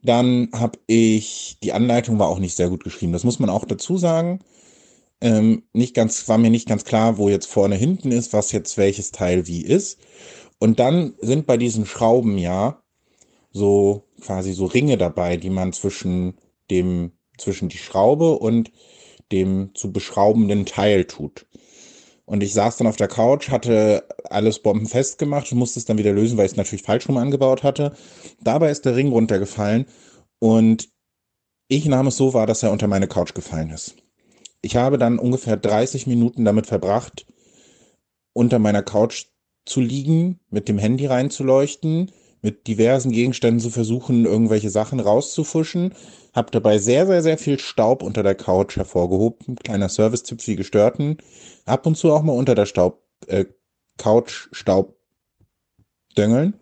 [0.03, 3.65] Dann habe ich, die Anleitung war auch nicht sehr gut geschrieben, das muss man auch
[3.65, 4.41] dazu sagen.
[5.21, 8.77] Ähm, nicht ganz, war mir nicht ganz klar, wo jetzt vorne hinten ist, was jetzt
[8.77, 9.99] welches Teil wie ist.
[10.63, 12.81] Und dann sind bei diesen Schrauben ja
[13.51, 16.39] so quasi so Ringe dabei, die man zwischen
[16.71, 18.71] dem, zwischen die Schraube und
[19.33, 21.47] dem zu beschraubenden Teil tut.
[22.27, 25.99] Und ich saß dann auf der Couch, hatte alles bombenfest gemacht und musste es dann
[25.99, 27.97] wieder lösen, weil ich es natürlich falsch rum angebaut hatte.
[28.41, 29.87] Dabei ist der Ring runtergefallen
[30.39, 30.91] und
[31.67, 33.97] ich nahm es so wahr, dass er unter meine Couch gefallen ist.
[34.61, 37.27] Ich habe dann ungefähr 30 Minuten damit verbracht,
[38.33, 39.27] unter meiner Couch
[39.65, 42.11] zu liegen, mit dem Handy reinzuleuchten,
[42.43, 45.95] mit diversen Gegenständen zu versuchen, irgendwelche Sachen rauszufuschen.
[46.35, 49.57] Hab dabei sehr, sehr, sehr viel Staub unter der Couch hervorgehoben.
[49.57, 51.19] Kleiner Service-Tipp für die Gestörten.
[51.65, 53.45] Ab und zu auch mal unter der Staub, äh,
[53.97, 54.97] Couch Staub
[56.17, 56.55] döngeln.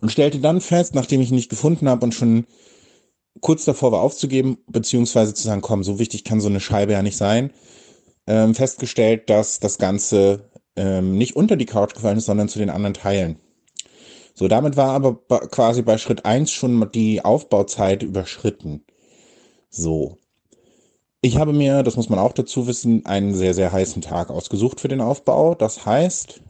[0.00, 2.46] Und stellte dann fest, nachdem ich ihn nicht gefunden habe und schon
[3.40, 7.02] kurz davor war aufzugeben, beziehungsweise zu sagen, komm, so wichtig kann so eine Scheibe ja
[7.02, 7.52] nicht sein,
[8.26, 12.70] ähm, festgestellt, dass das Ganze ähm, nicht unter die Couch gefallen ist, sondern zu den
[12.70, 13.36] anderen Teilen.
[14.34, 15.16] So, damit war aber
[15.48, 18.84] quasi bei Schritt eins schon die Aufbauzeit überschritten.
[19.68, 20.18] So.
[21.20, 24.80] Ich habe mir, das muss man auch dazu wissen, einen sehr, sehr heißen Tag ausgesucht
[24.80, 25.56] für den Aufbau.
[25.56, 26.40] Das heißt,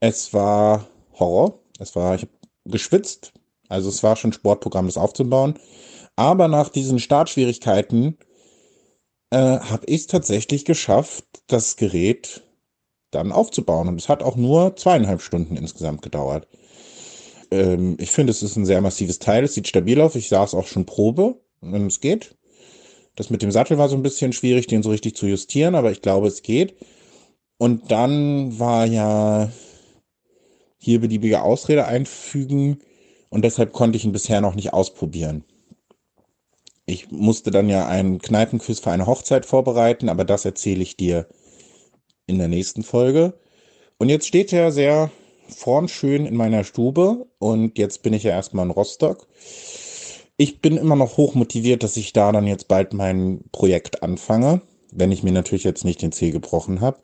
[0.00, 0.88] es war
[1.18, 1.58] Horror.
[1.78, 2.32] Es war, ich habe
[2.64, 3.34] geschwitzt,
[3.68, 5.58] also es war schon Sportprogramm, das aufzubauen.
[6.16, 8.16] Aber nach diesen Startschwierigkeiten
[9.30, 12.47] äh, habe ich es tatsächlich geschafft, das Gerät
[13.10, 13.88] dann aufzubauen.
[13.88, 16.46] Und es hat auch nur zweieinhalb Stunden insgesamt gedauert.
[17.50, 19.44] Ähm, ich finde, es ist ein sehr massives Teil.
[19.44, 20.14] Es sieht stabil aus.
[20.14, 22.36] Ich saß auch schon Probe, wenn es geht.
[23.16, 25.90] Das mit dem Sattel war so ein bisschen schwierig, den so richtig zu justieren, aber
[25.90, 26.76] ich glaube, es geht.
[27.58, 29.50] Und dann war ja
[30.78, 32.78] hier beliebige Ausrede einfügen
[33.28, 35.42] und deshalb konnte ich ihn bisher noch nicht ausprobieren.
[36.86, 41.26] Ich musste dann ja einen Kneipenquiz für eine Hochzeit vorbereiten, aber das erzähle ich dir
[42.28, 43.34] in der nächsten Folge.
[43.98, 45.10] Und jetzt steht er sehr
[45.48, 49.26] formschön in meiner Stube und jetzt bin ich ja erstmal in Rostock.
[50.36, 54.60] Ich bin immer noch hoch motiviert, dass ich da dann jetzt bald mein Projekt anfange,
[54.92, 56.98] wenn ich mir natürlich jetzt nicht den Zeh gebrochen habe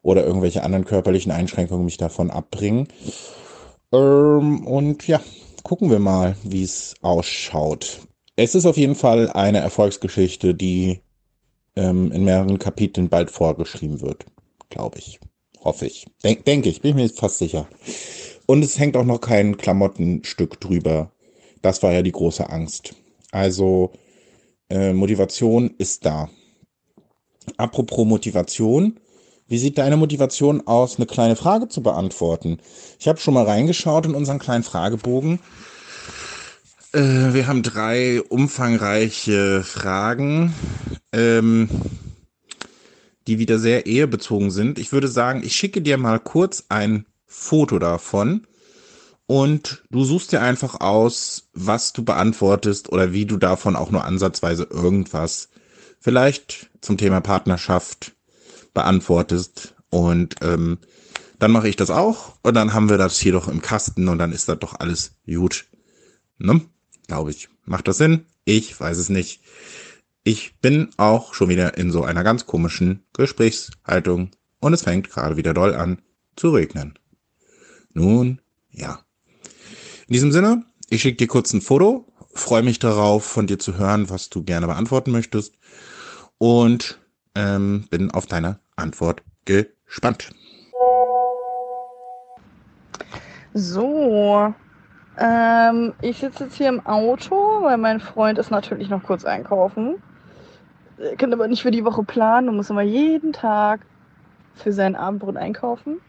[0.00, 2.88] oder irgendwelche anderen körperlichen Einschränkungen mich davon abbringen.
[3.92, 5.20] Ähm, und ja,
[5.62, 8.00] gucken wir mal, wie es ausschaut.
[8.36, 11.00] Es ist auf jeden Fall eine Erfolgsgeschichte, die
[11.76, 14.26] ähm, in mehreren Kapiteln bald vorgeschrieben wird,
[14.74, 15.20] glaube ich.
[15.62, 16.06] Hoffe ich.
[16.22, 17.66] Denk, denke ich, bin ich mir fast sicher.
[18.46, 21.10] Und es hängt auch noch kein Klamottenstück drüber.
[21.62, 22.94] Das war ja die große Angst.
[23.30, 23.92] Also
[24.68, 26.28] äh, Motivation ist da.
[27.56, 29.00] Apropos Motivation,
[29.48, 32.58] wie sieht deine Motivation aus, eine kleine Frage zu beantworten?
[32.98, 35.38] Ich habe schon mal reingeschaut in unseren kleinen Fragebogen.
[36.92, 40.52] Äh, wir haben drei umfangreiche Fragen.
[41.12, 41.68] Ähm,
[43.26, 44.78] die wieder sehr ehebezogen sind.
[44.78, 48.46] Ich würde sagen, ich schicke dir mal kurz ein Foto davon
[49.26, 54.04] und du suchst dir einfach aus, was du beantwortest oder wie du davon auch nur
[54.04, 55.48] ansatzweise irgendwas
[56.00, 58.12] vielleicht zum Thema Partnerschaft
[58.74, 59.74] beantwortest.
[59.88, 60.78] Und ähm,
[61.38, 64.18] dann mache ich das auch und dann haben wir das hier doch im Kasten und
[64.18, 65.64] dann ist das doch alles gut.
[66.38, 66.60] Ne?
[67.06, 67.48] Glaube ich.
[67.64, 68.26] Macht das Sinn?
[68.44, 69.40] Ich weiß es nicht.
[70.26, 75.36] Ich bin auch schon wieder in so einer ganz komischen Gesprächshaltung und es fängt gerade
[75.36, 76.00] wieder doll an
[76.34, 76.98] zu regnen.
[77.92, 79.00] Nun, ja.
[80.08, 83.76] In diesem Sinne, ich schicke dir kurz ein Foto, freue mich darauf, von dir zu
[83.76, 85.58] hören, was du gerne beantworten möchtest
[86.38, 86.98] und
[87.34, 90.30] ähm, bin auf deine Antwort gespannt.
[93.52, 94.54] So,
[95.18, 100.02] ähm, ich sitze jetzt hier im Auto, weil mein Freund ist natürlich noch kurz einkaufen.
[100.98, 103.80] Er kann aber nicht für die Woche planen und muss immer jeden Tag
[104.54, 106.00] für sein Abendbrot einkaufen.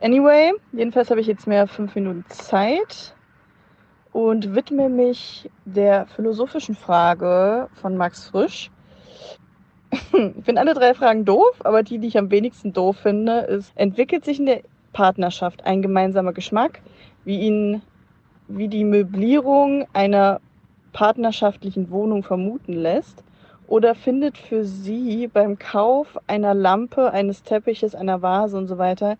[0.00, 3.14] Anyway, jedenfalls habe ich jetzt mehr fünf Minuten Zeit
[4.12, 8.70] und widme mich der philosophischen Frage von Max Frisch.
[10.12, 13.72] Ich finde alle drei Fragen doof, aber die, die ich am wenigsten doof finde, ist,
[13.76, 16.80] entwickelt sich in der Partnerschaft ein gemeinsamer Geschmack,
[17.24, 17.82] wie ihn,
[18.48, 20.40] wie die Möblierung einer
[20.92, 23.24] partnerschaftlichen Wohnung vermuten lässt?
[23.66, 29.16] Oder findet für sie beim Kauf einer Lampe, eines Teppiches, einer Vase und so weiter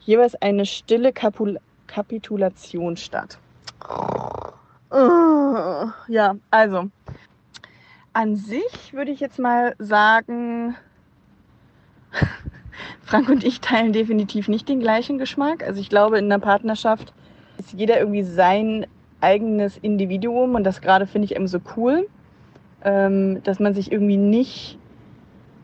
[0.00, 3.38] jeweils eine stille Kapul Kapitulation statt?
[6.08, 6.90] Ja, also
[8.12, 10.76] an sich würde ich jetzt mal sagen,
[13.04, 15.64] Frank und ich teilen definitiv nicht den gleichen Geschmack.
[15.64, 17.12] Also ich glaube, in einer Partnerschaft
[17.58, 18.86] ist jeder irgendwie sein
[19.20, 22.08] eigenes Individuum und das gerade finde ich eben so cool,
[22.84, 24.78] ähm, dass man sich irgendwie nicht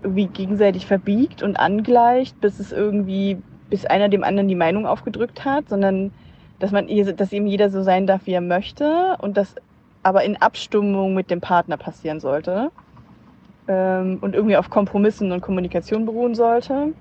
[0.02, 5.44] irgendwie gegenseitig verbiegt und angleicht, bis es irgendwie, bis einer dem anderen die Meinung aufgedrückt
[5.44, 6.12] hat, sondern
[6.58, 9.54] dass man, dass eben jeder so sein darf, wie er möchte und das
[10.02, 12.72] aber in Abstimmung mit dem Partner passieren sollte
[13.68, 16.94] ähm, und irgendwie auf Kompromissen und Kommunikation beruhen sollte.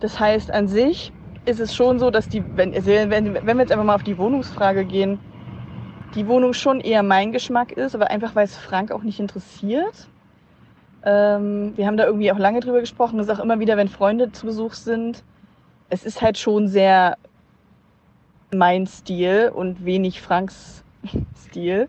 [0.00, 1.12] Das heißt, an sich
[1.44, 4.18] ist es schon so, dass die, wenn, wenn, wenn wir jetzt einfach mal auf die
[4.18, 5.20] Wohnungsfrage gehen,
[6.14, 10.08] die Wohnung schon eher mein Geschmack ist, aber einfach weil es Frank auch nicht interessiert.
[11.04, 13.18] Ähm, wir haben da irgendwie auch lange drüber gesprochen.
[13.18, 15.22] Das ist auch immer wieder, wenn Freunde zu Besuch sind.
[15.90, 17.16] Es ist halt schon sehr
[18.54, 20.84] mein Stil und wenig Franks
[21.36, 21.88] Stil.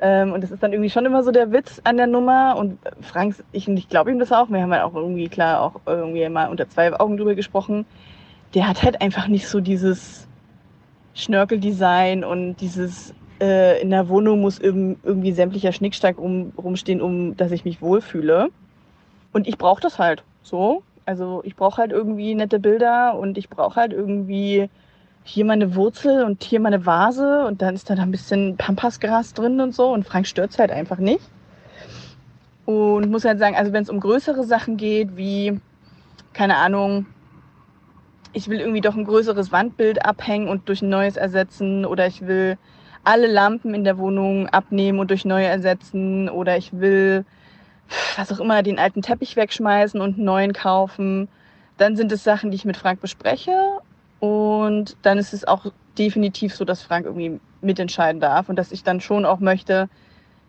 [0.00, 2.56] Ähm, und das ist dann irgendwie schon immer so der Witz an der Nummer.
[2.56, 4.48] Und Franks, ich, ich glaube ihm das auch.
[4.48, 7.84] Wir haben halt auch irgendwie klar auch irgendwie mal unter zwei Augen drüber gesprochen.
[8.54, 10.26] Der hat halt einfach nicht so dieses
[11.14, 17.50] Schnörkeldesign und dieses äh, in der Wohnung muss irgendwie sämtlicher Schnickstack um, rumstehen, um dass
[17.52, 18.48] ich mich wohlfühle.
[19.32, 20.82] Und ich brauche das halt so.
[21.06, 24.68] Also ich brauche halt irgendwie nette Bilder und ich brauche halt irgendwie
[25.24, 29.60] hier meine Wurzel und hier meine Vase und dann ist da ein bisschen Pampasgras drin
[29.60, 31.22] und so und Frank stört es halt einfach nicht.
[32.66, 35.60] Und muss halt sagen, also wenn es um größere Sachen geht, wie,
[36.32, 37.06] keine Ahnung,
[38.32, 42.26] ich will irgendwie doch ein größeres Wandbild abhängen und durch ein neues ersetzen oder ich
[42.26, 42.58] will
[43.04, 47.24] alle Lampen in der Wohnung abnehmen und durch neue ersetzen oder ich will,
[48.16, 51.28] was auch immer, den alten Teppich wegschmeißen und einen neuen kaufen.
[51.76, 53.80] Dann sind es Sachen, die ich mit Frank bespreche
[54.20, 55.66] und dann ist es auch
[55.98, 59.88] definitiv so, dass Frank irgendwie mitentscheiden darf und dass ich dann schon auch möchte,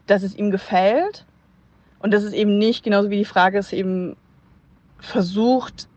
[0.08, 1.26] dass es ihm gefällt.
[2.00, 4.18] Und dass es eben nicht, genauso wie die Frage ist, eben
[5.00, 5.88] versucht,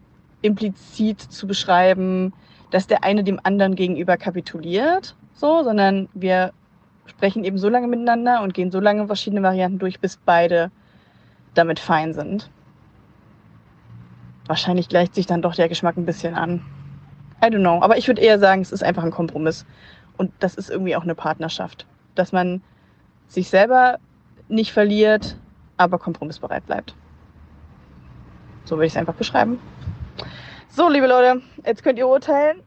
[0.42, 2.34] implizit zu beschreiben,
[2.70, 6.54] dass der eine dem anderen gegenüber kapituliert, so, sondern wir
[7.04, 10.70] sprechen eben so lange miteinander und gehen so lange verschiedene Varianten durch, bis beide
[11.52, 12.50] damit fein sind.
[14.46, 16.64] Wahrscheinlich gleicht sich dann doch der Geschmack ein bisschen an.
[17.42, 17.82] I don't know.
[17.82, 19.66] Aber ich würde eher sagen, es ist einfach ein Kompromiss.
[20.16, 21.84] Und das ist irgendwie auch eine Partnerschaft.
[22.14, 22.62] Dass man
[23.28, 23.98] sich selber
[24.48, 25.36] nicht verliert,
[25.76, 26.94] aber kompromissbereit bleibt.
[28.64, 29.58] So würde ich es einfach beschreiben.
[30.70, 32.62] So, liebe Leute, jetzt könnt ihr urteilen,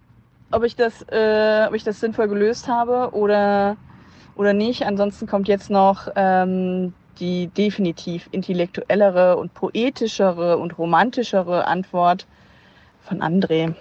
[0.51, 3.77] ob ich das, äh, ob ich das sinnvoll gelöst habe oder,
[4.35, 4.83] oder nicht.
[4.85, 12.27] Ansonsten kommt jetzt noch ähm, die definitiv intellektuellere und poetischere und romantischere Antwort
[13.01, 13.73] von André.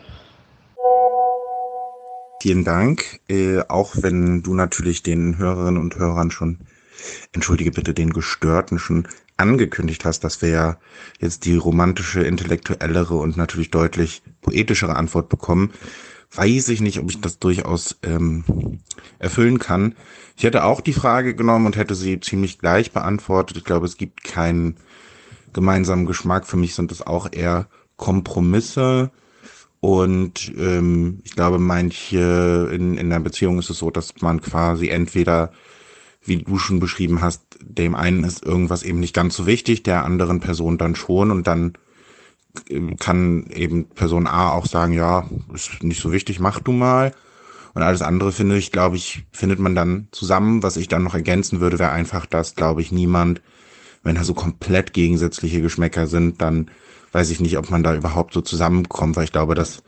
[2.43, 6.59] Vielen Dank, äh, auch wenn du natürlich den Hörerinnen und Hörern schon,
[7.33, 10.77] entschuldige bitte, den Gestörten schon angekündigt hast, dass wir ja
[11.19, 15.73] jetzt die romantische, intellektuellere und natürlich deutlich poetischere Antwort bekommen,
[16.33, 18.45] weiß ich nicht, ob ich das durchaus ähm,
[19.19, 19.95] erfüllen kann.
[20.37, 23.57] Ich hätte auch die Frage genommen und hätte sie ziemlich gleich beantwortet.
[23.57, 24.77] Ich glaube, es gibt keinen
[25.53, 26.47] gemeinsamen Geschmack.
[26.47, 29.11] Für mich sind es auch eher Kompromisse
[29.81, 34.89] Und ähm, ich glaube, manche in, in der Beziehung ist es so, dass man quasi
[34.89, 35.53] entweder,
[36.25, 40.05] wie du schon beschrieben hast, dem einen ist irgendwas eben nicht ganz so wichtig, der
[40.05, 41.75] anderen Person dann schon und dann
[42.99, 47.13] kann eben Person A auch sagen, ja, ist nicht so wichtig, mach du mal.
[47.75, 50.63] Und alles andere finde ich, glaube ich, findet man dann zusammen.
[50.63, 53.43] Was ich dann noch ergänzen würde, wäre einfach, dass, glaube ich, niemand,
[54.03, 56.71] wenn da so komplett gegensätzliche Geschmäcker sind, dann
[57.13, 59.83] weiß ich nicht, ob man da überhaupt so zusammenkommt, weil ich glaube, dass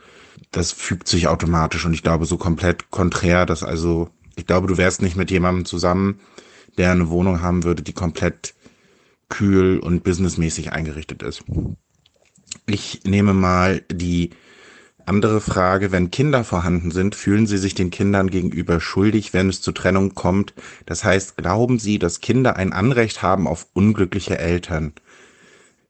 [0.51, 4.77] das fügt sich automatisch und ich glaube so komplett konträr, dass also, ich glaube, du
[4.77, 6.19] wärst nicht mit jemandem zusammen,
[6.77, 8.53] der eine Wohnung haben würde, die komplett
[9.29, 11.43] kühl und businessmäßig eingerichtet ist.
[12.65, 14.31] Ich nehme mal die
[15.05, 19.61] andere Frage, wenn Kinder vorhanden sind, fühlen Sie sich den Kindern gegenüber schuldig, wenn es
[19.61, 20.53] zur Trennung kommt?
[20.85, 24.93] Das heißt, glauben Sie, dass Kinder ein Anrecht haben auf unglückliche Eltern?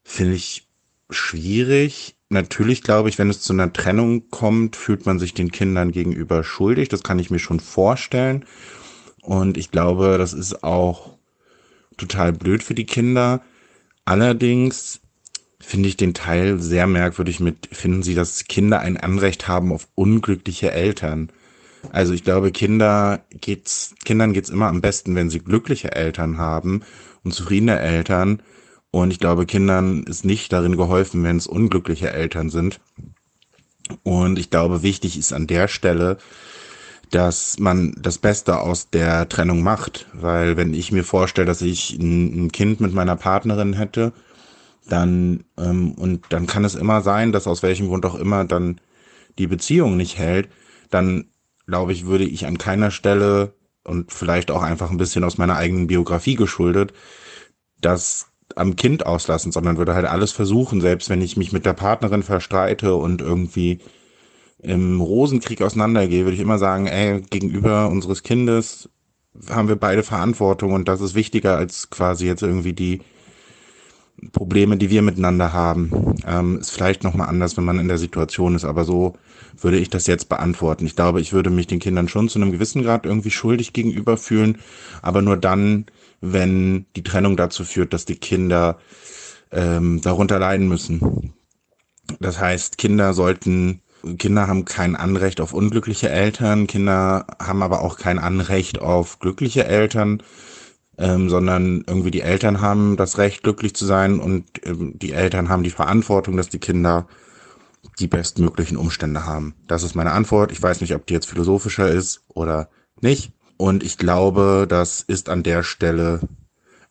[0.02, 0.66] Finde ich
[1.10, 2.16] schwierig.
[2.30, 6.42] Natürlich glaube ich, wenn es zu einer Trennung kommt, fühlt man sich den Kindern gegenüber
[6.42, 6.88] schuldig.
[6.88, 8.46] Das kann ich mir schon vorstellen.
[9.20, 11.18] Und ich glaube, das ist auch
[11.98, 13.42] total blöd für die Kinder.
[14.04, 14.99] Allerdings
[15.60, 19.88] finde ich den Teil sehr merkwürdig mit, finden Sie, dass Kinder ein Anrecht haben auf
[19.94, 21.30] unglückliche Eltern?
[21.92, 26.82] Also ich glaube, Kinder geht's, Kindern geht's immer am besten, wenn sie glückliche Eltern haben
[27.24, 28.42] und zufriedene Eltern.
[28.90, 32.80] Und ich glaube, Kindern ist nicht darin geholfen, wenn es unglückliche Eltern sind.
[34.02, 36.18] Und ich glaube, wichtig ist an der Stelle,
[37.10, 40.06] dass man das Beste aus der Trennung macht.
[40.12, 44.12] Weil wenn ich mir vorstelle, dass ich ein, Kind mit meiner Partnerin hätte,
[44.92, 48.80] dann ähm, und dann kann es immer sein, dass aus welchem Grund auch immer dann
[49.38, 50.48] die Beziehung nicht hält,
[50.90, 51.26] dann
[51.66, 55.56] glaube ich, würde ich an keiner Stelle und vielleicht auch einfach ein bisschen aus meiner
[55.56, 56.92] eigenen Biografie geschuldet,
[57.80, 58.26] das
[58.56, 62.22] am Kind auslassen, sondern würde halt alles versuchen, selbst wenn ich mich mit der Partnerin
[62.22, 63.78] verstreite und irgendwie
[64.58, 68.90] im Rosenkrieg auseinandergehe, würde ich immer sagen, ey, gegenüber unseres Kindes
[69.48, 73.00] haben wir beide Verantwortung und das ist wichtiger als quasi jetzt irgendwie die
[74.32, 76.16] Probleme, die wir miteinander haben.
[76.26, 79.14] Ähm, ist vielleicht nochmal anders, wenn man in der Situation ist, aber so
[79.58, 80.86] würde ich das jetzt beantworten.
[80.86, 84.16] Ich glaube, ich würde mich den Kindern schon zu einem gewissen Grad irgendwie schuldig gegenüber
[84.16, 84.58] fühlen,
[85.02, 85.86] aber nur dann,
[86.20, 88.78] wenn die Trennung dazu führt, dass die Kinder
[89.50, 91.32] ähm, darunter leiden müssen.
[92.20, 93.82] Das heißt, Kinder sollten,
[94.18, 99.64] Kinder haben kein Anrecht auf unglückliche Eltern, Kinder haben aber auch kein Anrecht auf glückliche
[99.66, 100.22] Eltern
[101.00, 105.48] ähm, sondern irgendwie die Eltern haben das Recht, glücklich zu sein und ähm, die Eltern
[105.48, 107.06] haben die Verantwortung, dass die Kinder
[107.98, 109.54] die bestmöglichen Umstände haben.
[109.66, 110.52] Das ist meine Antwort.
[110.52, 112.68] Ich weiß nicht, ob die jetzt philosophischer ist oder
[113.00, 113.32] nicht.
[113.56, 116.20] Und ich glaube, das ist an der Stelle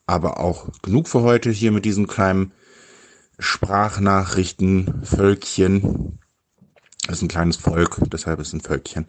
[0.08, 2.52] aber auch genug für heute hier mit diesem kleinen
[3.38, 6.18] Sprachnachrichten-Völkchen.
[7.06, 9.06] Das ist ein kleines Volk, deshalb ist es ein Völkchen.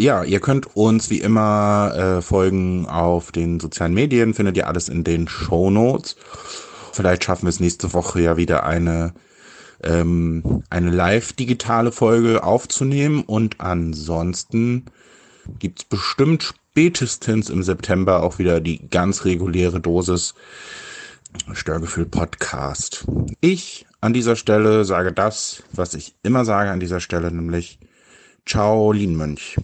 [0.00, 4.88] Ja, ihr könnt uns wie immer äh, folgen auf den sozialen Medien, findet ihr alles
[4.88, 6.16] in den Show Notes.
[6.92, 9.12] Vielleicht schaffen wir es nächste Woche ja wieder eine
[9.84, 14.86] ähm, eine live digitale Folge aufzunehmen und ansonsten
[15.58, 20.32] gibt's bestimmt spätestens im September auch wieder die ganz reguläre Dosis
[21.52, 23.04] Störgefühl Podcast.
[23.42, 27.78] Ich an dieser Stelle sage das, was ich immer sage an dieser Stelle, nämlich
[28.46, 29.58] Ciao, Lienmönch.